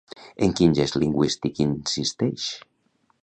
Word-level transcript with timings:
En 0.45 0.53
quin 0.59 0.73
gest 0.79 0.97
lingüístic 1.03 1.61
insisteix? 1.67 2.47